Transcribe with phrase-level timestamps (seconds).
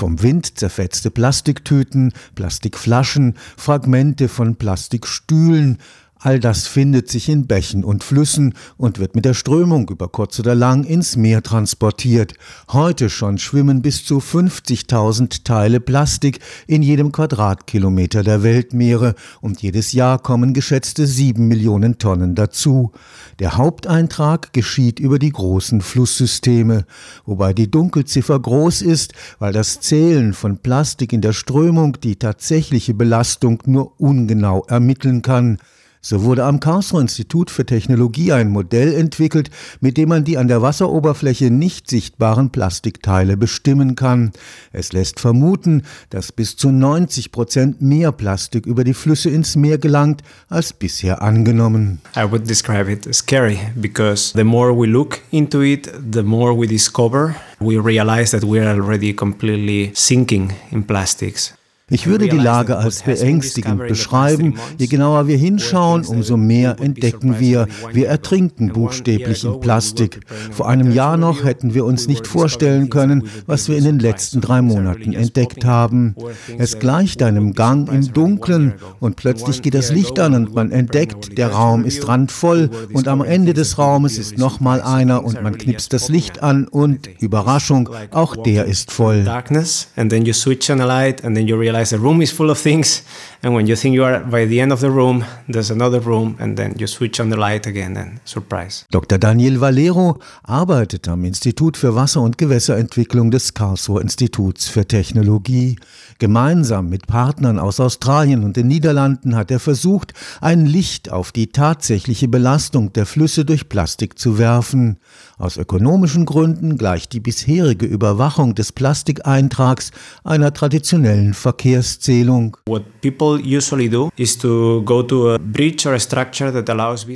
[0.00, 5.76] Vom Wind zerfetzte Plastiktüten, Plastikflaschen, Fragmente von Plastikstühlen,
[6.22, 10.38] All das findet sich in Bächen und Flüssen und wird mit der Strömung über kurz
[10.38, 12.34] oder lang ins Meer transportiert.
[12.70, 19.92] Heute schon schwimmen bis zu 50.000 Teile Plastik in jedem Quadratkilometer der Weltmeere und jedes
[19.92, 22.92] Jahr kommen geschätzte sieben Millionen Tonnen dazu.
[23.38, 26.84] Der Haupteintrag geschieht über die großen Flusssysteme,
[27.24, 32.92] wobei die Dunkelziffer groß ist, weil das Zählen von Plastik in der Strömung die tatsächliche
[32.92, 35.56] Belastung nur ungenau ermitteln kann.
[36.02, 39.50] So wurde am Karlsruher Institut für Technologie ein Modell entwickelt,
[39.82, 44.32] mit dem man die an der Wasseroberfläche nicht sichtbaren Plastikteile bestimmen kann.
[44.72, 49.76] Es lässt vermuten, dass bis zu 90 Prozent mehr Plastik über die Flüsse ins Meer
[49.76, 52.00] gelangt als bisher angenommen.
[52.16, 56.66] I would describe it scary because the more we look into it, the more we
[56.66, 57.34] discover.
[57.60, 61.52] We realize that we are already completely sinking in plastics.
[61.90, 64.54] Ich würde die Lage als beängstigend beschreiben.
[64.78, 67.66] Je genauer wir hinschauen, umso mehr entdecken wir.
[67.92, 70.20] Wir ertrinken buchstäblich in Plastik.
[70.52, 74.40] Vor einem Jahr noch hätten wir uns nicht vorstellen können, was wir in den letzten
[74.40, 76.14] drei Monaten entdeckt haben.
[76.58, 81.36] Es gleicht einem Gang im Dunkeln und plötzlich geht das Licht an und man entdeckt,
[81.36, 85.92] der Raum ist randvoll und am Ende des Raumes ist nochmal einer und man knipst
[85.92, 89.24] das Licht an und Überraschung, auch der ist voll.
[89.24, 92.22] Darkness and then you switch on a light and then you realize realize the room
[92.22, 93.02] is full of things,
[93.42, 96.36] and when you think you are by the end of the room, there's another room,
[96.38, 98.84] and then you switch on the light again and surprise.
[98.90, 99.18] Dr.
[99.18, 105.76] Daniel Valero arbeitet am Institut für Wasser- und Gewässerentwicklung des Karlsruher Instituts für Technologie.
[106.18, 111.46] Gemeinsam mit Partnern aus Australien und den Niederlanden hat er versucht, ein Licht auf die
[111.46, 114.98] tatsächliche Belastung der Flüsse durch Plastik zu werfen.
[115.38, 119.92] Aus ökonomischen Gründen gleicht die bisherige Überwachung des Plastikeintrags
[120.22, 121.32] einer traditionellen
[121.70, 122.56] Verkehrszählung.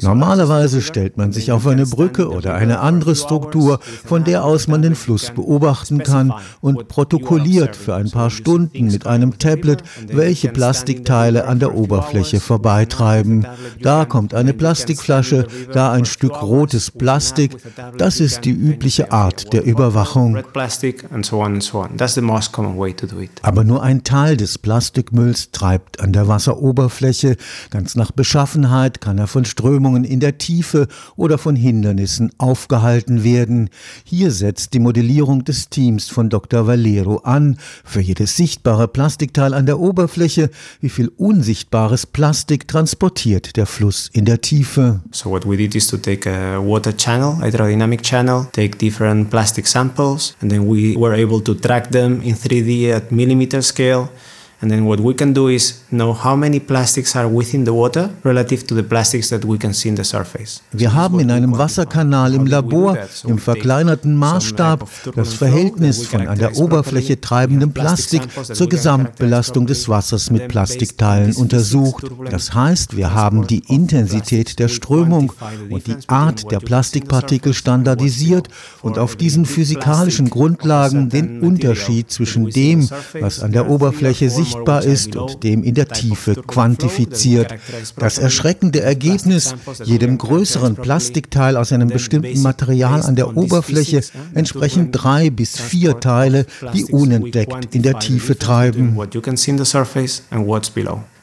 [0.02, 4.82] Normalerweise stellt man sich auf eine Brücke oder eine andere Struktur, von der aus man
[4.82, 11.46] den Fluss beobachten kann und protokolliert für ein paar Stunden mit einem Tablet, welche Plastikteile
[11.46, 13.46] an der Oberfläche vorbeitreiben.
[13.82, 17.56] Da kommt eine Plastikflasche, da ein Stück rotes Plastik.
[17.98, 20.38] Das ist die übliche Art der Überwachung.
[23.42, 27.36] Aber nur ein Teil des Plastikmülls treibt an der Wasseroberfläche.
[27.70, 33.70] Ganz nach Beschaffenheit kann er von Strömungen in der Tiefe oder von Hindernissen aufgehalten werden.
[34.04, 36.66] Hier setzt die Modellierung des Teams von Dr.
[36.66, 37.56] Valero an.
[37.84, 40.50] Für jedes sichtbare sichtbare Plastikteil an der Oberfläche,
[40.80, 45.00] wie viel unsichtbares Plastik transportiert der Fluss in der Tiefe.
[45.12, 49.66] So what we did is to take a water channel, hydrodynamic channel, take different plastic
[49.66, 54.08] samples and then we were able to track them in 3D at millimeter scale
[54.64, 58.08] And then what we can do is know how many plastics are within the water
[58.22, 60.62] relative to the plastics that we can see in the surface.
[60.72, 66.56] Wir haben in einem Wasserkanal im Labor im verkleinerten Maßstab das Verhältnis von an der
[66.56, 68.22] Oberfläche treibendem Plastik
[68.54, 72.06] zur Gesamtbelastung des Wassers mit Plastikteilen untersucht.
[72.30, 75.34] Das heißt, wir haben die Intensität der Strömung
[75.68, 78.48] und die Art der Plastikpartikel standardisiert
[78.80, 82.88] und auf diesen physikalischen Grundlagen den Unterschied zwischen dem,
[83.20, 87.54] was an der Oberfläche sich sichtbar ist und dem in der Tiefe quantifiziert.
[87.96, 89.54] Das erschreckende Ergebnis,
[89.84, 94.02] jedem größeren Plastikteil aus einem bestimmten Material an der Oberfläche
[94.34, 98.98] entsprechen drei bis vier Teile, die unentdeckt in der Tiefe treiben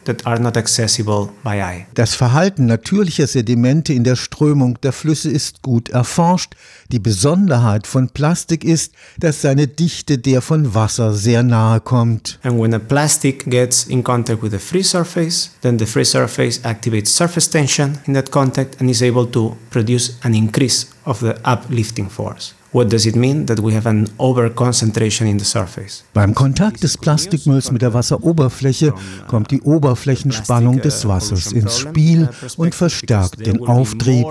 [0.06, 1.88] that are not accessible by eye.
[1.94, 6.56] Das Verhalten natürlicher Sedimente in der Strömung der Flüsse ist gut erforscht.
[6.92, 12.40] Die Besonderheit von Plastik ist, dass seine Dichte der von Wasser sehr nahe kommt.
[12.44, 16.60] And when a plastic gets in contact with a free surface, then the free surface
[16.64, 21.36] activates surface tension in that contact and is able to produce an increase of the
[21.44, 22.54] uplifting force.
[22.74, 26.06] What does it mean that we have an overconcentration in the surface?
[26.14, 28.94] Beim Kontakt des Plastikmülls mit der Wasseroberfläche
[29.28, 34.26] kommt die Oberflächenspannung des Wassers ins Spiel und verstärkt den Auftrieb.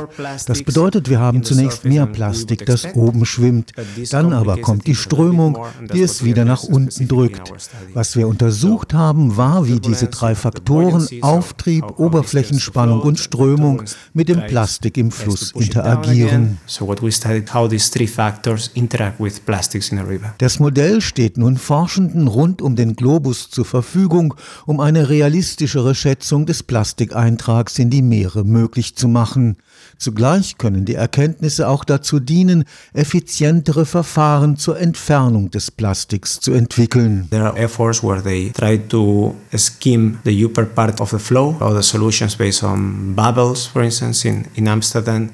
[0.47, 3.73] Das bedeutet, wir haben zunächst mehr Plastik, das oben schwimmt.
[4.11, 5.59] Dann aber kommt die Strömung,
[5.93, 7.53] die es wieder nach unten drückt.
[7.93, 13.83] Was wir untersucht haben, war, wie diese drei Faktoren Auftrieb, Oberflächenspannung und Strömung
[14.15, 16.57] mit dem Plastik im Fluss interagieren.
[16.65, 20.35] So what we studied how these three factors factors interact with plastics in a river.
[20.39, 24.35] Das Modell steht nun Forschenden rund um den Globus zur Verfügung,
[24.67, 29.57] um eine realistischere Schätzung des Plastikeintrags in die Meere möglich zu machen.
[29.99, 37.27] Zugleich können die Erkenntnisse auch dazu dienen, effizientere Verfahren zur Entfernung des Plastiks zu entwickeln.
[37.31, 41.75] There are efforts where they try to skim the upper part of the flow, or
[41.75, 45.31] the solutions based on bubbles, for instance, in, in Amsterdam.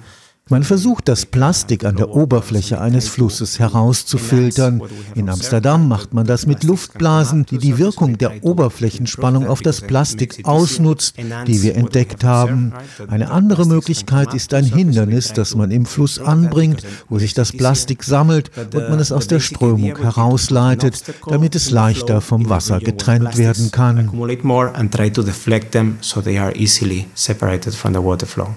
[0.48, 4.80] Man versucht, das Plastik an der Oberfläche eines Flusses herauszufiltern.
[5.16, 10.42] In Amsterdam macht man das mit Luftblasen, die die Wirkung der Oberflächenspannung auf das Plastik
[10.44, 11.16] ausnutzt,
[11.48, 12.74] die wir entdeckt haben.
[13.08, 18.04] Eine andere Möglichkeit ist ein Hindernis, das man im Fluss anbringt, wo sich das Plastik
[18.04, 23.72] sammelt und man es aus der Strömung herausleitet, damit es leichter vom Wasser getrennt werden
[23.72, 24.12] kann.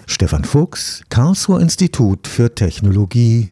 [0.05, 3.47] Stefan Fuchs, Karlsruher Institut für Technologie